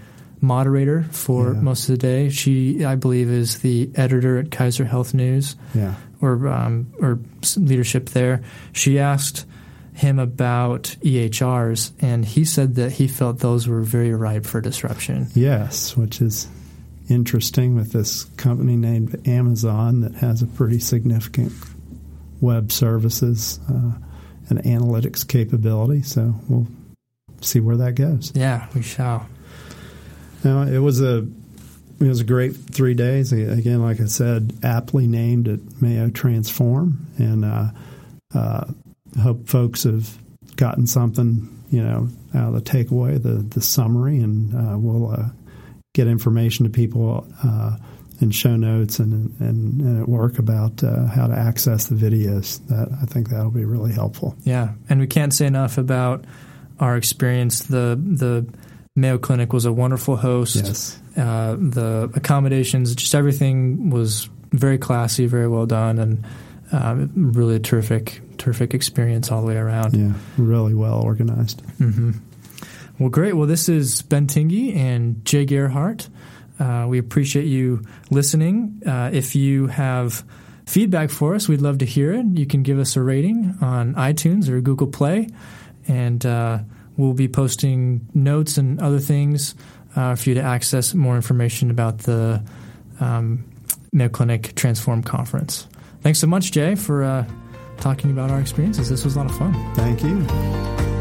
[0.41, 1.59] moderator for yeah.
[1.59, 2.29] most of the day.
[2.29, 5.95] She, I believe, is the editor at Kaiser Health News, yeah.
[6.21, 7.19] or um, or
[7.55, 8.43] leadership there.
[8.73, 9.45] She asked
[9.97, 15.27] him about EHRs, and he said that he felt those were very ripe for disruption.
[15.33, 16.47] Yes, which is
[17.09, 21.51] interesting with this company named Amazon that has a pretty significant
[22.41, 23.93] web services uh,
[24.49, 26.03] and analytics capability.
[26.03, 26.67] So we'll
[27.41, 28.31] see where that goes.
[28.35, 29.27] Yeah, we shall.
[30.43, 31.27] Now it was a
[31.99, 33.33] it was a great three days.
[33.33, 37.69] Again, like I said, aptly named at Mayo Transform, and uh,
[38.35, 38.65] uh,
[39.21, 40.17] hope folks have
[40.55, 45.29] gotten something, you know, out of the takeaway, the the summary, and uh, we'll uh,
[45.93, 47.77] get information to people uh,
[48.19, 52.65] in show notes and, and, and at work about uh, how to access the videos.
[52.67, 54.35] That I think that'll be really helpful.
[54.43, 56.25] Yeah, and we can't say enough about
[56.79, 57.63] our experience.
[57.63, 58.47] The the
[58.95, 60.55] Mayo Clinic was a wonderful host.
[60.55, 60.99] Yes.
[61.15, 66.25] Uh, the accommodations, just everything was very classy, very well done, and
[66.71, 69.95] uh, really a terrific, terrific experience all the way around.
[69.95, 71.61] Yeah, really well organized.
[71.79, 72.11] Mm-hmm.
[72.99, 73.33] Well, great.
[73.33, 76.09] Well, this is Ben Tingey and Jay Gerhart.
[76.59, 78.81] Uh, we appreciate you listening.
[78.85, 80.23] Uh, if you have
[80.65, 82.25] feedback for us, we'd love to hear it.
[82.33, 85.29] You can give us a rating on iTunes or Google Play,
[85.87, 86.59] and uh,
[86.95, 89.53] we'll be posting notes and other things
[89.95, 92.43] uh, for you to access more information about the
[92.99, 93.45] um,
[93.93, 95.67] Mayo Clinic Transform Conference.
[96.01, 97.25] Thanks so much, Jay, for uh,
[97.79, 98.89] talking about our experiences.
[98.89, 99.53] This was a lot of fun.
[99.75, 100.96] Thank you.